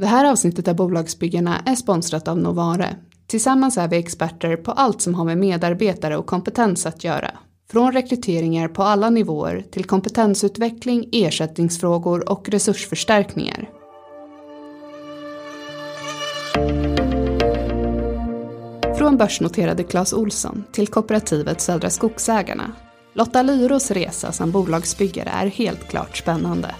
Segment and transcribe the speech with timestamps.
[0.00, 2.96] Det här avsnittet av Bolagsbyggarna är sponsrat av Novare.
[3.26, 7.30] Tillsammans är vi experter på allt som har med medarbetare och kompetens att göra.
[7.70, 13.68] Från rekryteringar på alla nivåer till kompetensutveckling, ersättningsfrågor och resursförstärkningar.
[18.98, 22.72] Från börsnoterade Clas Olsson till kooperativet Södra Skogsägarna.
[23.12, 26.74] Lotta Lyros resa som bolagsbyggare är helt klart spännande.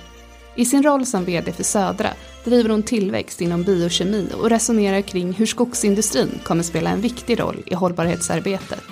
[0.56, 2.08] I sin roll som VD för Södra
[2.44, 7.62] driver hon tillväxt inom biokemi och resonerar kring hur skogsindustrin kommer spela en viktig roll
[7.66, 8.84] i hållbarhetsarbetet.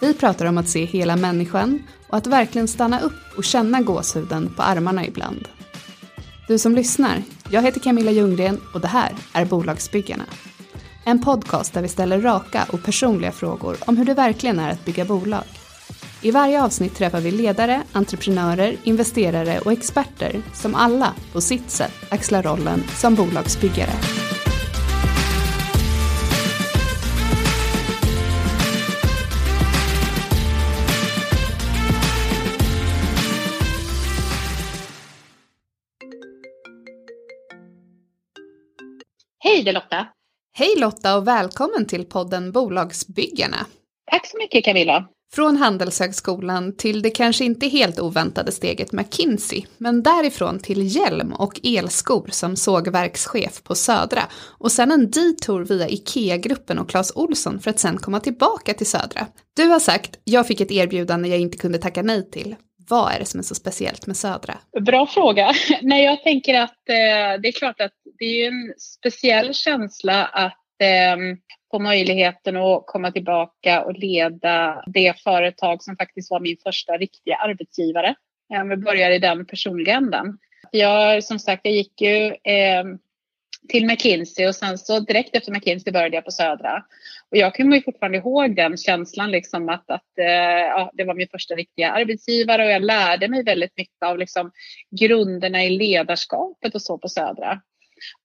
[0.00, 4.54] Vi pratar om att se hela människan och att verkligen stanna upp och känna gåshuden
[4.56, 5.48] på armarna ibland.
[6.48, 10.24] Du som lyssnar, jag heter Camilla Ljunggren och det här är Bolagsbyggarna.
[11.04, 14.84] En podcast där vi ställer raka och personliga frågor om hur det verkligen är att
[14.84, 15.44] bygga bolag.
[16.22, 21.92] I varje avsnitt träffar vi ledare, entreprenörer, investerare och experter som alla på sitt sätt
[22.10, 23.90] axlar rollen som bolagsbyggare.
[39.38, 40.06] Hej, det är Lotta.
[40.52, 43.66] Hej Lotta och välkommen till podden Bolagsbyggarna.
[44.10, 45.08] Tack så mycket Camilla.
[45.32, 51.60] Från Handelshögskolan till det kanske inte helt oväntade steget McKinsey, men därifrån till hjälm och
[51.62, 54.22] elskor som sågverkschef på Södra
[54.58, 58.86] och sen en detour via IKEA-gruppen och Clas Olsson för att sen komma tillbaka till
[58.86, 59.26] Södra.
[59.56, 62.56] Du har sagt, jag fick ett erbjudande jag inte kunde tacka nej till.
[62.88, 64.54] Vad är det som är så speciellt med Södra?
[64.80, 65.52] Bra fråga.
[65.82, 70.82] Nej, jag tänker att eh, det är klart att det är en speciell känsla att
[70.82, 71.16] eh,
[71.70, 77.36] få möjligheten att komma tillbaka och leda det företag som faktiskt var min första riktiga
[77.36, 78.14] arbetsgivare.
[78.60, 80.38] Om vi börjar i den personliga änden.
[80.70, 82.84] Jag, som sagt, jag gick ju eh,
[83.68, 86.84] till McKinsey och sen så direkt efter McKinsey började jag på Södra.
[87.30, 91.14] Och jag kommer ju fortfarande ihåg den känslan liksom att, att eh, ja, det var
[91.14, 94.52] min första riktiga arbetsgivare och jag lärde mig väldigt mycket av liksom
[95.00, 97.60] grunderna i ledarskapet och så på Södra.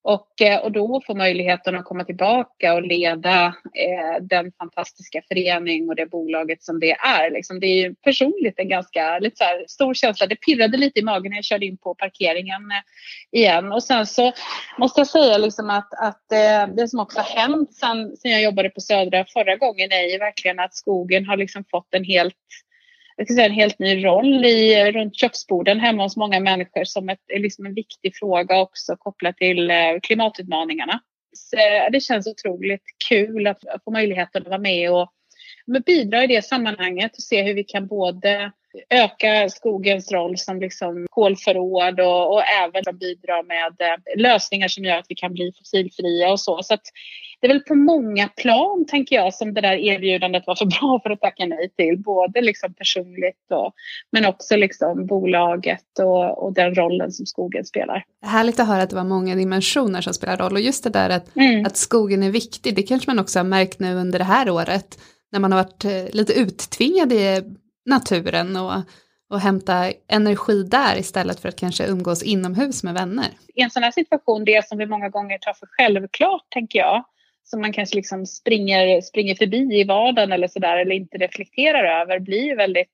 [0.03, 5.89] Och, eh, och då få möjligheten att komma tillbaka och leda eh, den fantastiska förening
[5.89, 7.31] och det bolaget som det är.
[7.31, 10.28] Liksom, det är ju personligt en ganska lite så här, stor känsla.
[10.28, 13.72] Det pirrade lite i magen när jag körde in på parkeringen eh, igen.
[13.72, 14.34] Och sen så
[14.78, 18.41] måste jag säga liksom att, att eh, det som också har hänt sen, sen jag
[18.41, 22.35] jobbade på Södra förra gången är ju verkligen att skogen har liksom fått en helt
[23.16, 27.09] jag ska säga, en helt ny roll i, runt köksborden hemma hos många människor som
[27.09, 31.00] ett, liksom en viktig fråga också kopplat till eh, klimatutmaningarna.
[31.34, 35.13] Så eh, det känns otroligt kul att få möjligheten att vara med och
[35.85, 38.52] bidra i det sammanhanget och se hur vi kan både
[38.90, 44.97] öka skogens roll som liksom kolförråd och, och även bidra med eh, lösningar som gör
[44.97, 46.63] att vi kan bli fossilfria och så.
[46.63, 46.78] så
[47.44, 51.00] det är väl på många plan, tänker jag, som det där erbjudandet var för bra
[51.04, 51.98] för att tacka nej till.
[51.98, 53.74] Både liksom personligt och,
[54.12, 58.06] men också liksom bolaget och, och den rollen som skogen spelar.
[58.26, 61.09] Härligt att höra att det var många dimensioner som spelar roll och just det där
[61.09, 61.66] att, mm.
[61.66, 65.00] att skogen är viktig, det kanske man också har märkt nu under det här året
[65.32, 67.42] när man har varit eh, lite uttvingad i
[67.86, 68.74] naturen och,
[69.30, 73.28] och hämta energi där istället för att kanske umgås inomhus med vänner.
[73.56, 77.03] I en sån här situation, det som vi många gånger tar för självklart, tänker jag,
[77.44, 82.20] som man kanske liksom springer, springer förbi i vardagen eller sådär eller inte reflekterar över
[82.20, 82.90] blir väldigt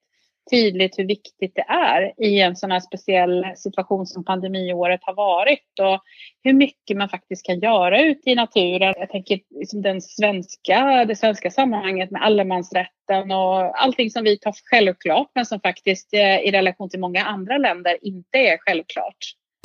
[0.52, 5.80] tydligt hur viktigt det är i en sån här speciell situation som pandemiåret har varit
[5.82, 6.04] och
[6.44, 8.94] hur mycket man faktiskt kan göra ute i naturen.
[8.98, 14.52] Jag tänker liksom den svenska, det svenska sammanhanget med allemansrätten och allting som vi tar
[14.52, 19.18] för självklart men som faktiskt eh, i relation till många andra länder inte är självklart.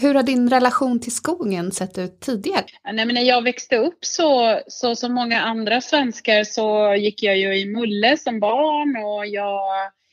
[0.04, 2.64] Hur har din relation till skogen sett ut tidigare?
[2.92, 7.36] Nej, men när jag växte upp så, så som många andra svenskar så gick jag
[7.36, 9.60] ju i Mulle som barn och jag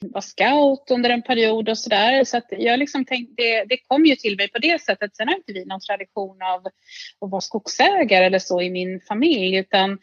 [0.01, 2.23] var scout under en period och sådär.
[2.23, 5.15] Så att jag liksom tänkte, det, det kom ju till mig på det sättet.
[5.15, 6.65] Sen har inte vi någon tradition av
[7.25, 9.97] att vara skogsägare eller så i min familj utan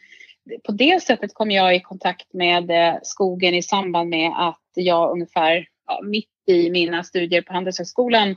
[0.63, 5.11] på det sättet kom jag i kontakt med eh, skogen i samband med att jag
[5.11, 8.35] ungefär ja, mitt i mina studier på Handelshögskolan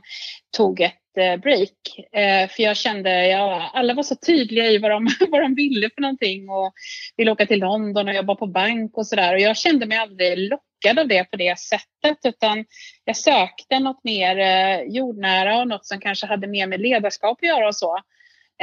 [0.57, 1.69] tog ett eh, break.
[2.11, 5.89] Eh, för jag kände, ja, alla var så tydliga i vad de, vad de ville
[5.95, 6.73] för någonting och
[7.17, 9.33] ville åka till London och jobba på bank och sådär.
[9.33, 12.65] Och jag kände mig aldrig lockad av det på det sättet utan
[13.05, 17.47] jag sökte något mer eh, jordnära och något som kanske hade mer med ledarskap att
[17.47, 17.99] göra och så.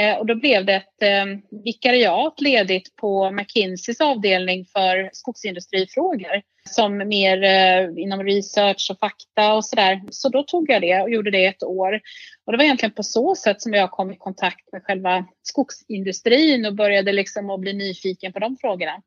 [0.00, 6.98] Eh, och då blev det ett eh, vikariat ledigt på McKinseys avdelning för skogsindustrifrågor som
[7.08, 10.00] mer eh, inom research och fakta och sådär.
[10.10, 12.00] Så då tog jag det och gjorde det ett år.
[12.44, 16.66] Och det var egentligen på så sätt som jag kom i kontakt med själva skogsindustrin
[16.66, 19.02] och började liksom att bli nyfiken på de frågorna.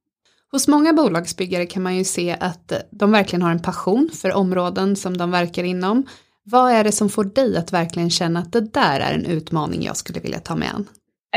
[0.51, 4.95] Hos många bolagsbyggare kan man ju se att de verkligen har en passion för områden
[4.95, 6.05] som de verkar inom.
[6.43, 9.81] Vad är det som får dig att verkligen känna att det där är en utmaning
[9.81, 10.89] jag skulle vilja ta mig an?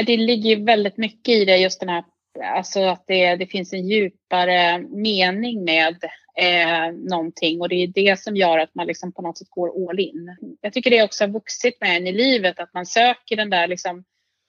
[0.07, 2.05] Det ligger väldigt mycket i det, just den här,
[2.55, 5.97] alltså att det, det finns en djupare mening med
[6.39, 9.91] eh, någonting och det är det som gör att man liksom på något sätt går
[9.91, 10.37] all in.
[10.61, 13.69] Jag tycker det också har vuxit med en i livet, att man söker den där
[13.69, 14.05] liksom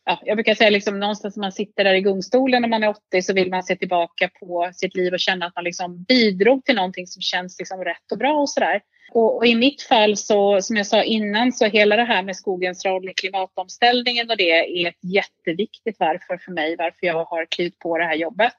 [0.05, 2.89] ja, jag brukar säga liksom någonstans när man sitter där i gungstolen när man är
[2.89, 6.65] 80 så vill man se tillbaka på sitt liv och känna att man liksom bidrog
[6.65, 8.81] till någonting som känns liksom rätt och bra och sådär.
[9.11, 12.35] Och, och, i mitt fall så, som jag sa innan, så hela det här med
[12.35, 17.45] skogens roll i klimatomställningen och det är ett jätteviktigt varför för mig, varför jag har
[17.45, 18.55] klivit på det här jobbet.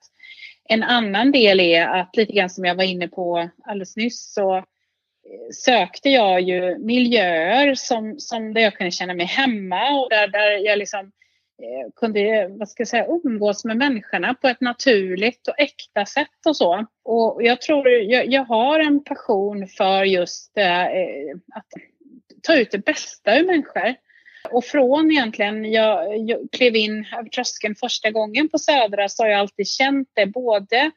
[0.68, 4.56] En annan del är att lite grann som jag var inne på alldeles nyss så
[4.56, 4.62] eh,
[5.54, 10.66] sökte jag ju miljöer som, som där jag kunde känna mig hemma och där, där
[10.66, 11.27] jag liksom Eh,
[11.62, 16.46] Eh, kunde vad ska jag säga, umgås med människorna på ett naturligt och äkta sätt
[16.46, 16.86] och så.
[17.04, 21.66] Och jag tror jag, jag har en passion för just eh, eh, att
[22.42, 23.94] ta ut det bästa ur människor.
[24.50, 29.30] Och från egentligen jag, jag klev in över tröskeln första gången på Södra så har
[29.30, 30.90] jag alltid känt det både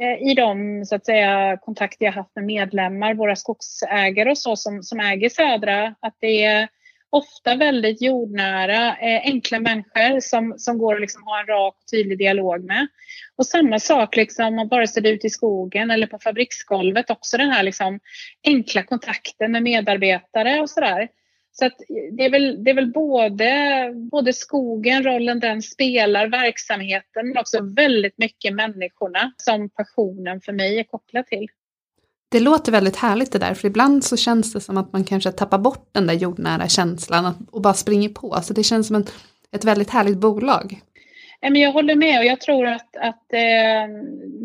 [0.00, 4.56] eh, i de så att säga, kontakter jag haft med medlemmar, våra skogsägare och så
[4.56, 6.68] som, som äger Södra, att det är
[7.10, 11.90] ofta väldigt jordnära, eh, enkla människor som, som går att liksom ha en rak och
[11.90, 12.86] tydlig dialog med.
[13.36, 17.36] Och samma sak liksom, vare sig det är ute i skogen eller på fabriksgolvet, också
[17.36, 18.00] den här liksom,
[18.46, 21.08] enkla kontakten med medarbetare och sådär.
[21.58, 21.76] Så att
[22.12, 27.58] det är väl, det är väl både, både skogen, rollen den spelar, verksamheten, men också
[27.76, 31.46] väldigt mycket människorna som passionen för mig är kopplad till.
[32.28, 35.32] Det låter väldigt härligt det där, för ibland så känns det som att man kanske
[35.32, 38.40] tappar bort den där jordnära känslan och bara springer på.
[38.42, 39.06] Så det känns som en,
[39.52, 40.80] ett väldigt härligt bolag.
[41.40, 43.88] Jag håller med och jag tror att, att eh,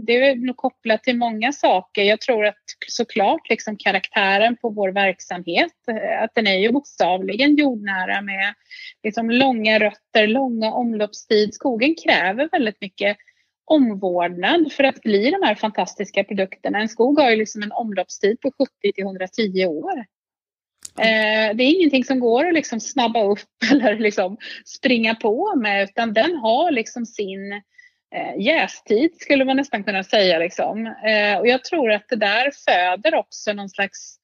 [0.05, 2.03] det är nog kopplat till många saker.
[2.03, 2.55] Jag tror att
[2.87, 8.53] såklart liksom karaktären på vår verksamhet, eh, att den är ju bokstavligen jordnära med
[9.03, 11.53] liksom långa rötter, långa omloppstid.
[11.53, 13.17] Skogen kräver väldigt mycket
[13.65, 16.79] omvårdnad för att bli de här fantastiska produkterna.
[16.79, 19.99] En skog har ju liksom en omloppstid på 70 till 110 år.
[20.99, 23.39] Eh, det är ingenting som går att liksom snabba upp
[23.71, 27.53] eller liksom springa på med utan den har liksom sin
[28.15, 30.39] eh, jästid skulle man nästan kunna säga.
[30.39, 30.87] Liksom.
[30.87, 34.21] Eh, och jag tror att det där föder också någon slags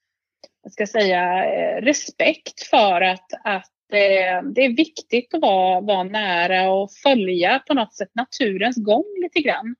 [0.68, 5.82] jag ska säga, eh, respekt för att, att det, eh, det är viktigt att vara,
[5.82, 9.76] vara nära och följa på något sätt naturens gång lite grann.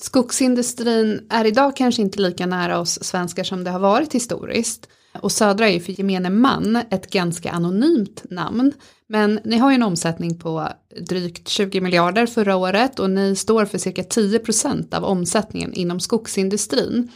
[0.00, 4.88] Skogsindustrin är idag kanske inte lika nära oss svenskar som det har varit historiskt.
[5.20, 8.72] Och Södra är ju för gemene man ett ganska anonymt namn.
[9.06, 10.68] Men ni har ju en omsättning på
[11.00, 16.00] drygt 20 miljarder förra året och ni står för cirka 10 procent av omsättningen inom
[16.00, 17.10] skogsindustrin.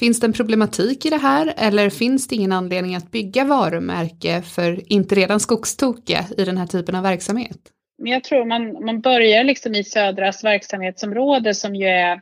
[0.00, 4.42] Finns det en problematik i det här eller finns det ingen anledning att bygga varumärke
[4.42, 7.58] för inte redan skogstokiga i den här typen av verksamhet?
[7.98, 12.20] Men jag tror man, man börjar liksom i Södras verksamhetsområde som ju är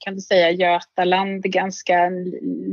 [0.00, 2.10] kan du säga Götaland, ganska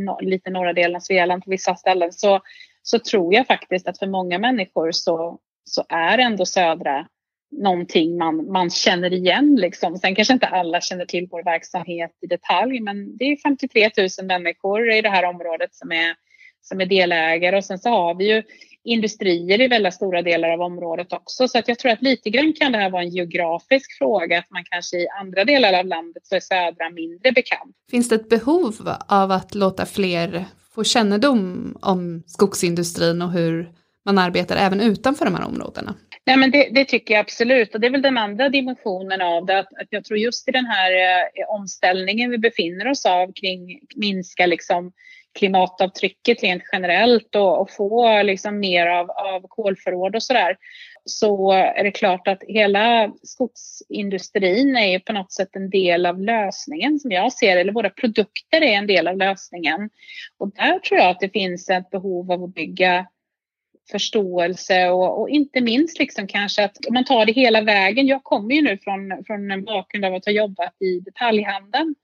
[0.06, 2.42] no, lite norra delen av Svealand på vissa ställen så,
[2.84, 7.08] så tror jag faktiskt att för många människor så, så är ändå Södra
[7.58, 9.56] någonting man, man känner igen.
[9.56, 9.98] Liksom.
[9.98, 14.28] Sen kanske inte alla känner till vår verksamhet i detalj men det är 53 000
[14.28, 16.16] människor i det här området som är,
[16.62, 18.44] som är delägare och sen så har vi ju
[18.84, 21.48] industrier i väldigt stora delar av området också.
[21.48, 24.52] Så att jag tror att lite grann kan det här vara en geografisk fråga, att
[24.52, 27.76] man kanske i andra delar av landet så är södra mindre bekant.
[27.92, 28.74] Finns det ett behov
[29.08, 30.46] av att låta fler
[30.76, 33.72] få kännedom om skogsindustrin och hur
[34.06, 35.96] man arbetar även utanför de här områdena?
[36.26, 39.46] Nej, men det, det, tycker jag absolut och det är väl den andra dimensionen av
[39.46, 39.60] det.
[39.60, 43.80] Att, att jag tror just i den här eh, omställningen vi befinner oss av kring
[43.96, 44.92] minska liksom
[45.40, 50.58] klimatavtrycket rent generellt och, och få liksom mer av, av kolförråd och sådär
[51.06, 57.00] så är det klart att hela skogsindustrin är på något sätt en del av lösningen
[57.00, 59.90] som jag ser eller våra produkter är en del av lösningen.
[60.38, 63.08] Och där tror jag att det finns ett behov av att bygga
[63.92, 68.08] förståelse och, och, inte minst liksom kanske att man tar det hela vägen.
[68.08, 71.96] Jag kommer ju nu från, från en bakgrund av att ha jobbat i detaljhandeln.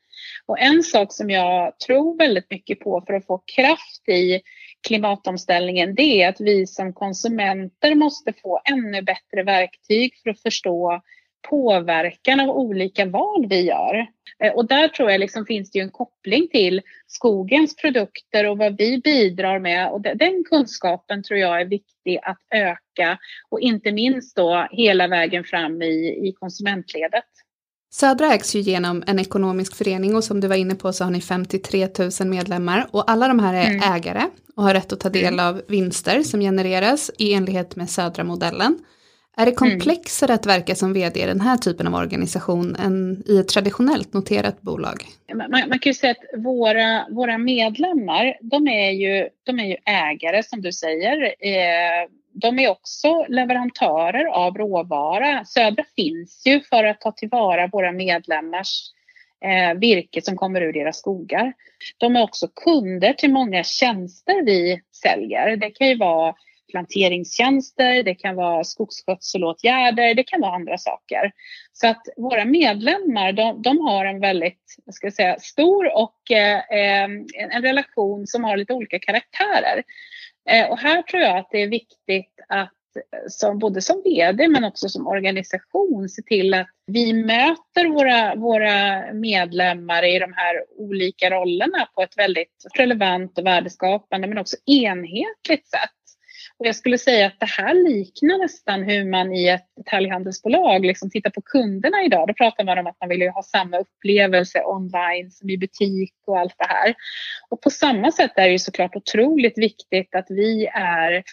[0.45, 4.41] Och en sak som jag tror väldigt mycket på för att få kraft i
[4.87, 11.01] klimatomställningen det är att vi som konsumenter måste få ännu bättre verktyg för att förstå
[11.49, 14.07] påverkan av olika val vi gör.
[14.43, 18.57] Eh, och där tror jag liksom finns det ju en koppling till skogens produkter och
[18.57, 23.17] vad vi bidrar med och den kunskapen tror jag är viktig att öka
[23.49, 27.25] och inte minst då hela vägen fram i, i konsumentledet.
[27.93, 31.11] Södra ägs ju genom en ekonomisk förening och som du var inne på så har
[31.11, 31.87] ni 53
[32.19, 33.93] 000 medlemmar och alla de här är mm.
[33.93, 34.21] ägare
[34.55, 35.45] och har rätt att ta del mm.
[35.45, 38.79] av vinster som genereras i enlighet med Södra-modellen.
[39.37, 39.71] Är det mm.
[39.71, 40.35] komplexare mm.
[40.35, 44.61] att verka som vd i den här typen av organisation än i ett traditionellt noterat
[44.61, 45.03] bolag?
[45.33, 49.75] Man, man kan ju säga att våra, våra medlemmar, de är, ju, de är ju
[49.85, 51.23] ägare som du säger.
[51.23, 55.45] Eh, de är också leverantörer av råvara.
[55.45, 58.91] Södra finns ju för att ta tillvara våra medlemmars
[59.45, 61.53] eh, virke som kommer ur deras skogar.
[61.97, 65.57] De är också kunder till många tjänster vi säljer.
[65.57, 66.35] Det kan ju vara
[66.71, 71.31] planteringstjänster, det kan vara skogsskötselåtgärder, det kan vara andra saker.
[71.73, 76.31] Så att våra medlemmar, de, de har en väldigt, vad ska jag säga, stor och
[76.31, 76.61] eh,
[77.49, 79.83] en relation som har lite olika karaktärer.
[80.49, 82.73] Eh, och här tror jag att det är viktigt att
[83.27, 89.03] som, både som VD men också som organisation se till att vi möter våra, våra
[89.13, 95.67] medlemmar i de här olika rollerna på ett väldigt relevant och värdeskapande men också enhetligt
[95.67, 96.00] sätt.
[96.61, 101.09] Och jag skulle säga att det här liknar nästan hur man i ett detaljhandelsbolag liksom
[101.09, 102.27] tittar på kunderna idag.
[102.27, 106.39] Då pratar man om att man vill ha samma upplevelse online som i butik och
[106.39, 106.95] allt det här.
[107.49, 111.23] Och på samma sätt är det ju såklart otroligt viktigt att vi är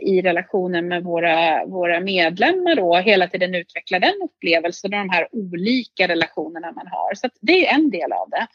[0.00, 5.28] i relationen med våra, våra medlemmar då hela tiden utveckla den upplevelsen och de här
[5.32, 7.14] olika relationerna man har.
[7.14, 8.46] Så det är en del av det.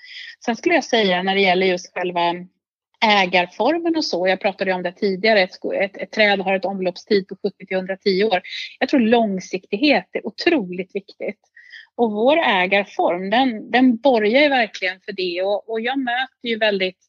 [0.45, 2.21] Sen skulle jag säga när det gäller just själva
[3.03, 4.27] ägarformen och så.
[4.27, 5.41] Jag pratade om det tidigare.
[5.41, 8.41] Ett, ett, ett träd har ett omloppstid på 70 till 110 år.
[8.79, 11.39] Jag tror långsiktighet är otroligt viktigt.
[11.95, 16.99] Och vår ägarform den, den borgar verkligen för det och, och jag möter ju väldigt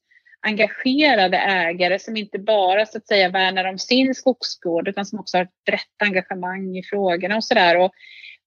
[0.41, 5.37] engagerade ägare som inte bara så att säga värnar om sin skogsgård utan som också
[5.37, 7.77] har ett brett engagemang i frågorna och sådär.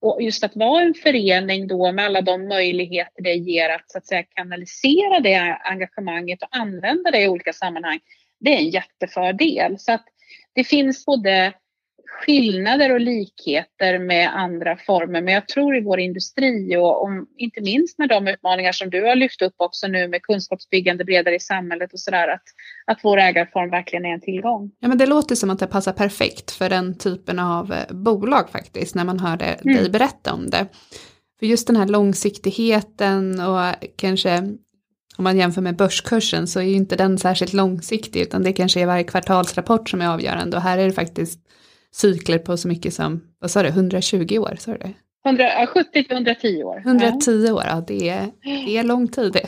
[0.01, 3.97] Och just att vara en förening då med alla de möjligheter det ger att, så
[3.97, 7.99] att säga, kanalisera det engagemanget och använda det i olika sammanhang,
[8.39, 9.79] det är en jättefördel.
[9.79, 10.05] Så att
[10.55, 11.53] det finns både
[12.25, 15.21] skillnader och likheter med andra former.
[15.21, 19.03] Men jag tror i vår industri och, och inte minst med de utmaningar som du
[19.03, 22.43] har lyft upp också nu med kunskapsbyggande bredare i samhället och sådär att,
[22.85, 24.71] att vår ägarform verkligen är en tillgång.
[24.79, 28.49] Ja men det låter som att det passar perfekt för den typen av eh, bolag
[28.49, 29.75] faktiskt när man hör det, mm.
[29.75, 30.67] dig berätta om det.
[31.39, 34.37] För just den här långsiktigheten och kanske
[35.17, 38.81] om man jämför med börskursen så är ju inte den särskilt långsiktig utan det kanske
[38.81, 41.39] är varje kvartalsrapport som är avgörande och här är det faktiskt
[41.95, 44.55] cykler på så mycket som, vad sa du, 120 år?
[44.59, 44.93] Sa du det?
[45.25, 46.77] 170 till 110 år.
[46.85, 48.31] 110 år, ja det är,
[48.65, 49.47] det är lång tid det.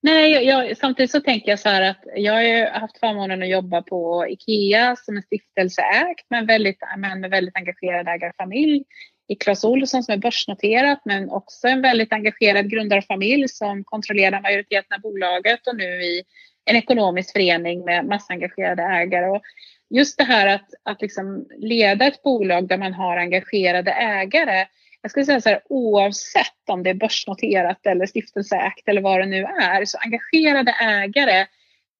[0.01, 3.83] Nej, jag, samtidigt så tänker jag så här att jag har haft förmånen att jobba
[3.83, 8.85] på IKEA som är stiftelseägt men väldigt, men med väldigt engagerad ägarfamilj.
[9.31, 14.95] I Clas Ohlson som är börsnoterat men också en väldigt engagerad grundarfamilj som kontrollerar majoriteten
[14.95, 16.23] av bolaget och nu i
[16.65, 19.27] en ekonomisk förening med massa engagerade ägare.
[19.27, 19.43] Och
[19.91, 24.67] just det här att, att liksom leda ett bolag där man har engagerade ägare.
[25.03, 29.27] Jag skulle säga så här, oavsett om det är börsnoterat eller stiftelseägt eller vad det
[29.27, 31.47] nu är, så engagerade ägare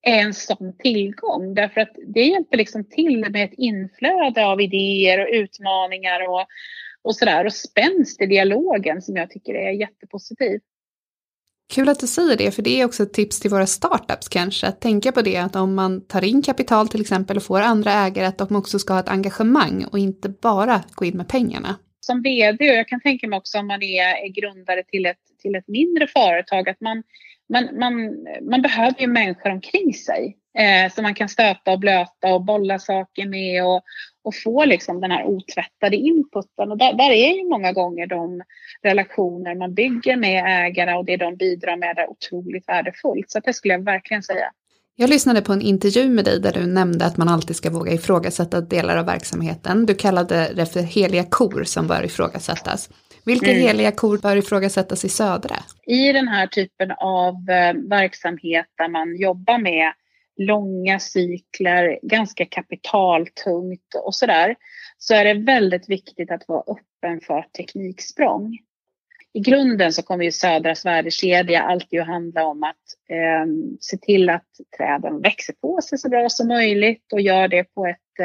[0.01, 5.19] är en sån tillgång därför att det hjälper liksom till med ett inflöde av idéer
[5.19, 6.45] och utmaningar och,
[7.01, 10.61] och sådär och spänst i dialogen som jag tycker är jättepositiv.
[11.73, 14.67] Kul att du säger det, för det är också ett tips till våra startups kanske,
[14.67, 17.93] att tänka på det att om man tar in kapital till exempel och får andra
[17.93, 21.75] ägare, att de också ska ha ett engagemang och inte bara gå in med pengarna.
[21.99, 25.17] Som vd, och jag kan tänka mig också om man är, är grundare till ett,
[25.41, 27.03] till ett mindre företag, att man,
[27.49, 27.93] man, man,
[28.49, 32.79] man behöver ju människor omkring sig eh, som man kan stöta och blöta och bolla
[32.79, 33.81] saker med och,
[34.23, 36.71] och få liksom den här otvättade inputen.
[36.71, 38.41] Och där, där, är ju många gånger de
[38.83, 43.31] relationer man bygger med ägarna och det de bidrar med är otroligt värdefullt.
[43.31, 44.51] Så det skulle jag verkligen säga.
[44.95, 47.91] Jag lyssnade på en intervju med dig där du nämnde att man alltid ska våga
[47.91, 49.85] ifrågasätta delar av verksamheten.
[49.85, 52.89] Du kallade det för heliga kor som bör ifrågasättas.
[53.25, 53.61] Vilka mm.
[53.61, 55.55] heliga kor bör ifrågasättas i Södra?
[55.87, 59.93] I den här typen av eh, verksamhet där man jobbar med
[60.39, 64.55] långa cykler, ganska kapitaltungt och sådär,
[64.97, 68.57] så är det väldigt viktigt att vara öppen för tekniksprång.
[69.33, 72.75] i grunden så kommer ju Södras värdekedja alltid att handla om att
[73.09, 73.45] eh,
[73.79, 77.85] se till att träden växer på sig så bra som möjligt och gör det på
[77.85, 78.19] ett,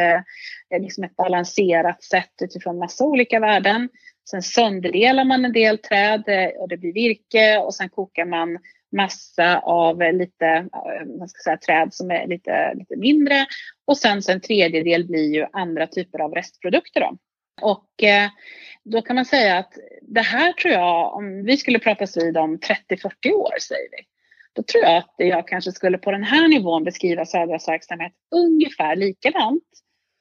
[0.71, 3.89] eh, liksom ett balanserat sätt utifrån massa olika värden.
[4.31, 8.59] Sen sönderdelar man en del träd eh, och det blir virke och sen kokar man
[8.97, 13.47] massa av lite, eh, vad man ska säga, träd som är lite, lite mindre.
[13.87, 17.01] Och sen så en tredjedel blir ju andra typer av restprodukter.
[17.01, 17.17] Då.
[17.63, 18.31] Och eh,
[18.85, 19.73] då kan man säga att
[20.03, 24.05] det här tror jag, om vi skulle pratas vid om 30-40 år säger vi,
[24.53, 28.97] då tror jag att jag kanske skulle på den här nivån beskriva Södras verksamhet ungefär
[28.97, 29.65] likadant.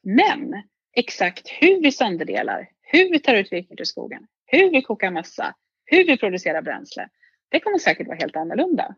[0.02, 0.62] Men
[0.96, 5.54] exakt hur vi sönderdelar, hur vi tar ut virket ur skogen, hur vi kokar massa,
[5.84, 7.08] hur vi producerar bränsle,
[7.48, 8.94] det kommer säkert vara helt annorlunda.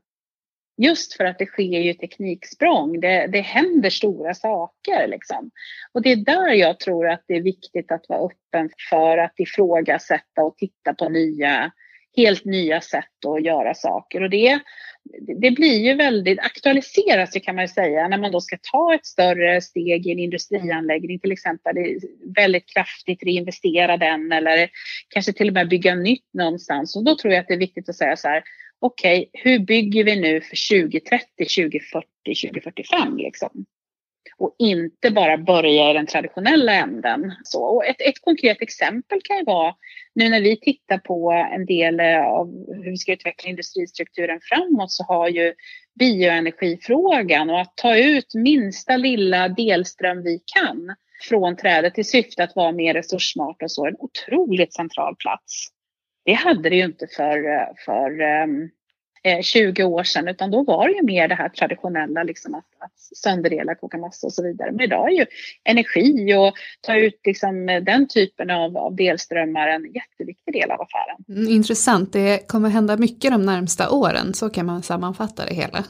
[0.78, 5.06] Just för att det sker ju tekniksprång, det, det händer stora saker.
[5.08, 5.50] Liksom.
[5.92, 9.40] Och det är där jag tror att det är viktigt att vara öppen för att
[9.40, 11.72] ifrågasätta och titta på nya,
[12.16, 14.22] helt nya sätt att göra saker.
[14.22, 14.60] Och det,
[15.40, 19.06] det blir ju väldigt aktualiserat kan man ju säga när man då ska ta ett
[19.06, 21.74] större steg i en industrianläggning till exempel.
[22.36, 24.70] Väldigt kraftigt reinvestera den eller
[25.08, 26.96] kanske till och med bygga nytt någonstans.
[26.96, 28.42] Och då tror jag att det är viktigt att säga så här
[28.78, 33.64] okej, okay, hur bygger vi nu för 2030, 2040, 2045 liksom?
[34.38, 37.32] Och inte bara börja i den traditionella änden.
[37.44, 39.74] Så, och ett, ett konkret exempel kan ju vara
[40.14, 42.46] nu när vi tittar på en del eh, av
[42.82, 45.54] hur vi ska utveckla industristrukturen framåt så har ju
[45.98, 50.94] bioenergifrågan och att ta ut minsta lilla delström vi kan
[51.28, 55.68] från trädet i syfte att vara mer resurssmart och så en otroligt central plats.
[56.24, 58.68] Det hade det ju inte för, eh, för ehm,
[59.42, 62.92] 20 år sedan utan då var det ju mer det här traditionella liksom att, att
[63.16, 64.72] sönderdela, koka massa och så vidare.
[64.72, 65.26] Men idag är ju
[65.64, 71.40] energi och ta ut liksom den typen av, av delströmmar en jätteviktig del av affären.
[71.42, 75.84] Mm, intressant, det kommer hända mycket de närmsta åren, så kan man sammanfatta det hela.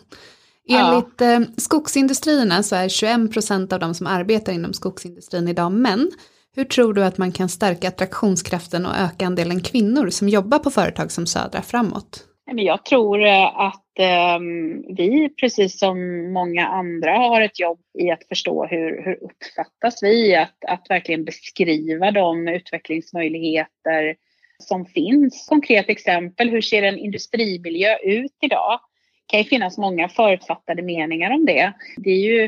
[0.68, 1.32] Enligt ja.
[1.32, 6.10] eh, skogsindustrierna så är 21 procent av de som arbetar inom skogsindustrin idag män.
[6.56, 10.70] Hur tror du att man kan stärka attraktionskraften och öka andelen kvinnor som jobbar på
[10.70, 12.24] företag som Södra framåt?
[12.54, 18.28] Jag tror eh, att ehm, vi, precis som många andra, har ett jobb i att
[18.28, 24.16] förstå hur, hur uppfattas vi, att, att verkligen beskriva de utvecklingsmöjligheter
[24.58, 25.46] som finns.
[25.48, 28.80] Konkret exempel, hur ser en industrimiljö ut idag?
[29.26, 31.72] Det kan ju finnas många förutfattade meningar om det.
[31.96, 32.44] Det är ju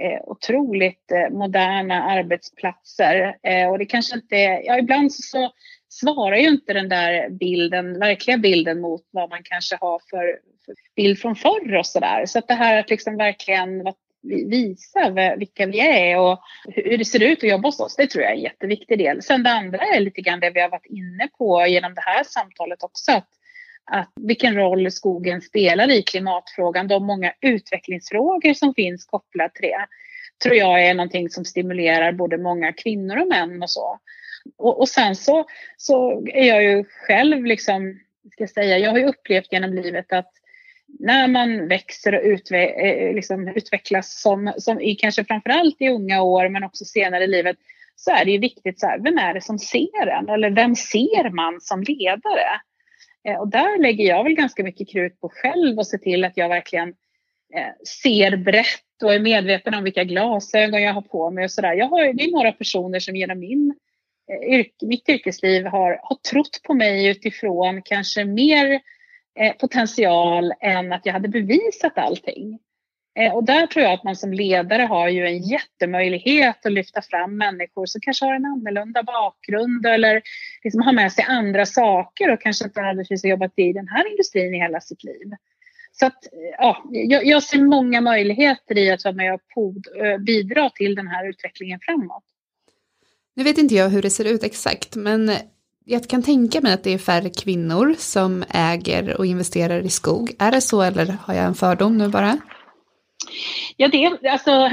[0.00, 3.36] eh, otroligt eh, moderna arbetsplatser
[3.70, 5.52] och det kanske inte, ja ibland så
[6.00, 10.74] svarar ju inte den där bilden, verkliga bilden mot vad man kanske har för, för
[10.96, 12.26] bild från förr och sådär.
[12.26, 13.82] Så att det här att liksom verkligen
[14.50, 18.22] visa vilka vi är och hur det ser ut att jobba hos oss, det tror
[18.22, 19.22] jag är en jätteviktig del.
[19.22, 22.24] Sen det andra är lite grann det vi har varit inne på genom det här
[22.24, 23.28] samtalet också, att,
[23.84, 29.86] att vilken roll skogen spelar i klimatfrågan, de många utvecklingsfrågor som finns kopplat till det,
[30.42, 33.98] tror jag är någonting som stimulerar både många kvinnor och män och så.
[34.56, 35.44] Och, och sen så,
[35.76, 38.00] så är jag ju själv liksom,
[38.32, 40.32] ska jag säga, jag har ju upplevt genom livet att
[40.98, 46.22] när man växer och utve eh, liksom utvecklas som, som i kanske framförallt i unga
[46.22, 47.56] år men också senare i livet
[47.96, 50.28] så är det ju viktigt, så här, vem är det som ser en?
[50.28, 52.60] Eller vem ser man som ledare?
[53.28, 56.36] Eh, och där lägger jag väl ganska mycket krut på själv och se till att
[56.36, 56.88] jag verkligen
[57.54, 61.72] eh, ser brett och är medveten om vilka glasögon jag har på mig och sådär.
[61.74, 63.85] Jag har, det är några personer som genom min Eh,
[64.28, 68.80] Eh, mitt yrkesliv har, har trott på mig utifrån kanske mer
[69.40, 72.58] eh, potential än att jag hade bevisat allting.
[73.18, 77.02] Eh, och där tror jag att man som ledare har ju en jättemöjlighet att lyfta
[77.02, 80.22] fram människor som kanske har en annorlunda bakgrund eller
[80.64, 84.10] liksom har med sig andra saker och kanske inte nödvändigtvis har jobbat i den här
[84.10, 85.32] industrin i hela sitt liv.
[85.92, 89.74] Så att, eh, ja, jag, jag ser många möjligheter i att vara med och
[90.20, 92.24] bidra till den här utvecklingen framåt.
[93.36, 95.30] Nu vet inte jag hur det ser ut exakt, men
[95.84, 100.32] jag kan tänka mig att det är färre kvinnor som äger och investerar i skog.
[100.38, 102.38] Är det så eller har jag en fördom nu bara?
[103.76, 104.70] Ja, det, alltså,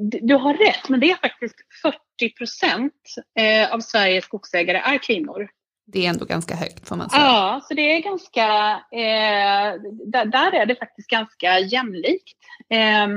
[0.00, 2.92] du har rätt, men det är faktiskt 40 procent
[3.38, 5.48] eh, av Sveriges skogsägare är kvinnor.
[5.86, 7.22] Det är ändå ganska högt får man säga.
[7.22, 8.46] Ja, så det är ganska,
[8.92, 12.38] eh, där, där, är det faktiskt ganska jämlikt.
[12.70, 13.08] Eh,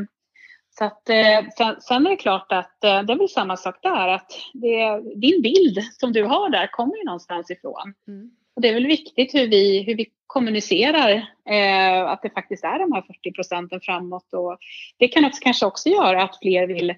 [0.78, 3.76] så att, eh, sen, sen, är det klart att eh, det är väl samma sak
[3.82, 7.94] där att det, din bild som du har där kommer ju någonstans ifrån.
[8.08, 8.32] Mm.
[8.56, 11.10] Och det är väl viktigt hur vi, hur vi kommunicerar
[11.50, 14.58] eh, att det faktiskt är de här 40 procenten framåt och
[14.98, 16.94] det kan också, kanske också göra att fler vill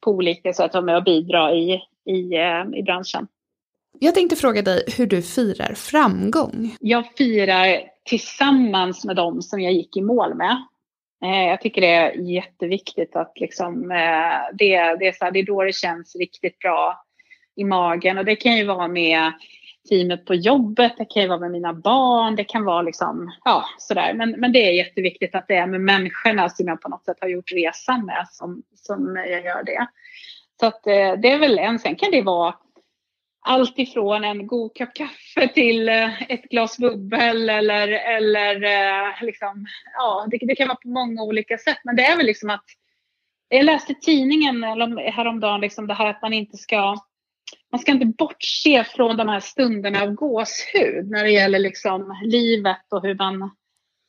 [0.00, 3.26] på olika sätt vara med och bidra i, i, eh, i branschen.
[3.98, 6.76] Jag tänkte fråga dig hur du firar framgång.
[6.80, 10.64] Jag firar tillsammans med dem som jag gick i mål med.
[11.24, 15.38] Eh, jag tycker det är jätteviktigt att liksom, eh, det, det, är så här, det
[15.38, 17.04] är då det känns riktigt bra
[17.56, 18.18] i magen.
[18.18, 19.32] Och det kan ju vara med
[19.88, 23.64] teamet på jobbet, det kan ju vara med mina barn, det kan vara liksom, ja
[23.78, 24.14] sådär.
[24.14, 27.16] Men, men det är jätteviktigt att det är med människorna som jag på något sätt
[27.20, 29.86] har gjort resan med som, som jag gör det.
[30.60, 32.54] Så att eh, det är väl en, sen kan det vara
[33.48, 39.66] allt ifrån en god kopp kaffe till eh, ett glas bubbel eller, eller eh, liksom,
[39.94, 41.78] ja, det, det, kan vara på många olika sätt.
[41.84, 42.64] Men det är väl liksom att
[43.48, 44.62] jag läste tidningen
[45.12, 46.96] häromdagen liksom det här att man inte ska
[47.72, 52.86] man ska inte bortse från de här stunderna av gåshud när det gäller liksom livet
[52.90, 53.50] och hur man,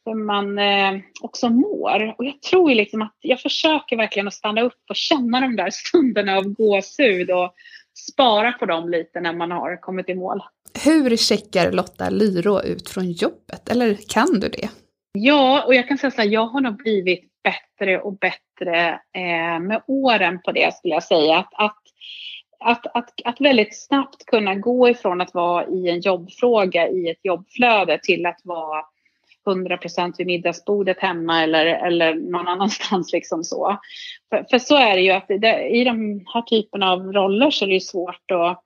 [0.05, 2.15] hur man eh, också mår.
[2.17, 5.69] Och jag tror liksom att jag försöker verkligen att stanna upp och känna de där
[5.69, 7.53] stunderna av gåshud och
[7.99, 10.41] spara på dem lite när man har kommit i mål.
[10.85, 13.69] Hur checkar Lotta Lyro ut från jobbet?
[13.69, 14.69] Eller kan du det?
[15.11, 19.59] Ja, och jag kan säga så här, jag har nog blivit bättre och bättre eh,
[19.59, 21.37] med åren på det skulle jag säga.
[21.37, 21.77] Att, att,
[22.59, 27.25] att, att, att väldigt snabbt kunna gå ifrån att vara i en jobbfråga i ett
[27.25, 28.83] jobbflöde till att vara
[29.49, 33.13] 100 procent vid middagsbordet hemma eller, eller någon annanstans.
[33.13, 33.79] Liksom så.
[34.29, 37.65] För, för så är det ju att det, i de här typen av roller så
[37.65, 38.63] är det svårt att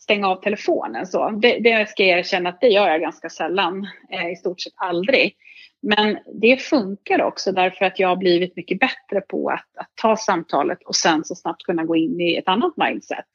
[0.00, 1.06] stänga av telefonen.
[1.06, 1.30] Så.
[1.30, 4.72] Det, det ska jag erkänna att det gör jag ganska sällan, eh, i stort sett
[4.76, 5.36] aldrig.
[5.82, 10.16] Men det funkar också därför att jag har blivit mycket bättre på att, att, ta
[10.16, 13.26] samtalet och sen så snabbt kunna gå in i ett annat mindset.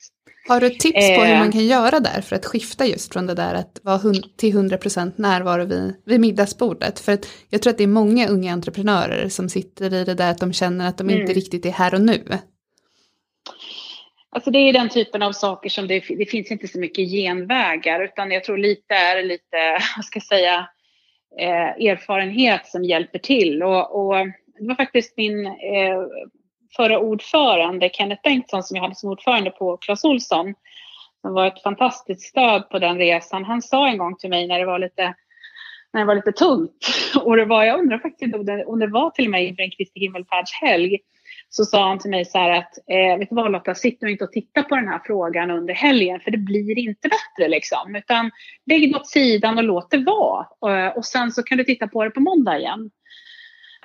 [0.47, 1.51] Har du tips på hur man eh.
[1.51, 3.99] kan göra där för att skifta just från det där att vara
[4.37, 6.99] till 100% närvaro vid, vid middagsbordet?
[6.99, 10.31] För att jag tror att det är många unga entreprenörer som sitter i det där
[10.31, 11.21] att de känner att de mm.
[11.21, 12.23] inte riktigt är här och nu.
[14.29, 18.03] Alltså det är den typen av saker som det, det finns inte så mycket genvägar
[18.03, 19.57] utan jag tror lite är lite,
[19.95, 20.67] vad ska jag säga,
[21.39, 23.63] eh, erfarenhet som hjälper till.
[23.63, 24.15] Och, och,
[24.59, 25.53] det var faktiskt min eh,
[26.75, 30.53] förra ordförande Kenneth Bengtsson som jag hade som ordförande på Clas Olsson
[31.21, 33.43] som var ett fantastiskt stöd på den resan.
[33.43, 35.15] Han sa en gång till mig när det var lite
[35.93, 36.87] när det var lite tungt.
[37.23, 39.63] Och det var, jag undrar faktiskt om det, om det var till och med inför
[39.63, 40.99] en Kristi himmelfärdshelg.
[41.49, 44.11] Så sa han till mig så här att, eh, vet du vad Lotta, sitt nu
[44.11, 47.95] inte och titta på den här frågan under helgen för det blir inte bättre liksom.
[47.95, 48.31] Utan
[48.65, 50.47] lägg det åt sidan och låt det vara.
[50.59, 52.91] Och, och sen så kan du titta på det på måndag igen.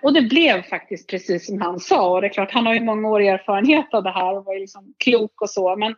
[0.03, 2.11] Och det blev faktiskt precis som han sa.
[2.11, 4.55] Och det är klart, han har ju många år erfarenhet av det här och var
[4.55, 5.77] ju liksom klok och så.
[5.77, 5.95] Men,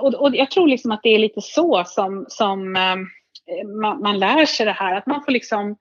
[0.00, 2.96] och, och jag tror liksom att det är lite så som, som eh,
[3.80, 4.96] man, man, lär sig det här.
[4.96, 5.76] Att man får liksom,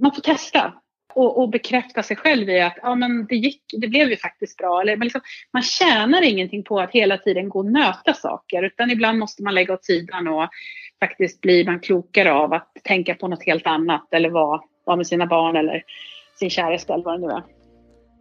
[0.00, 0.72] man får testa.
[1.14, 4.56] Och, och bekräfta sig själv i att ja, men det, gick, det blev ju faktiskt
[4.56, 4.80] bra.
[4.80, 5.20] Eller, men liksom,
[5.52, 8.62] man tjänar ingenting på att hela tiden gå och nöta saker.
[8.62, 10.48] Utan ibland måste man lägga åt sidan och
[11.00, 14.08] faktiskt blir man klokare av att tänka på något helt annat.
[14.12, 15.82] Eller vara, vara med sina barn eller
[16.38, 17.42] sin käraste eller vad det nu är.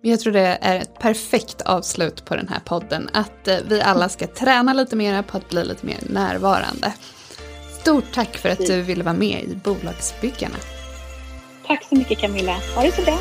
[0.02, 3.10] Jag tror det är ett perfekt avslut på den här podden.
[3.14, 6.94] Att eh, vi alla ska träna lite mer på att bli lite mer närvarande.
[7.82, 10.56] Stort tack för att du ville vara med i Bolagsbyggarna.
[11.68, 12.56] Tack så mycket Camilla.
[12.76, 13.18] Ha det så bra.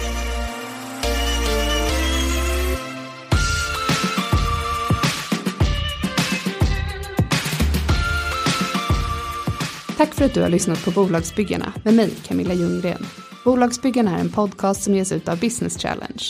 [9.97, 13.07] Tack för att du har lyssnat på Bolagsbyggarna med mig Camilla Ljunggren.
[13.47, 16.25] Bolagsbyggarna är en podcast som ges ut av Business Challenge.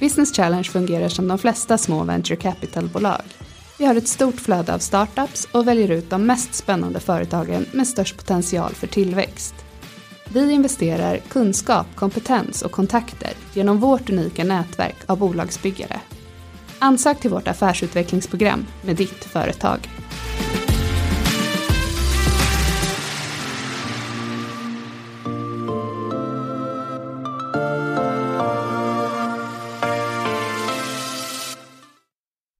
[0.00, 3.22] Business Challenge fungerar som de flesta små venture capital-bolag.
[3.78, 7.88] Vi har ett stort flöde av startups och väljer ut de mest spännande företagen med
[7.88, 9.54] störst potential för tillväxt.
[10.32, 16.00] Vi investerar kunskap, kompetens och kontakter genom vårt unika nätverk av bolagsbyggare.
[16.78, 19.88] Ansök till vårt affärsutvecklingsprogram med ditt företag.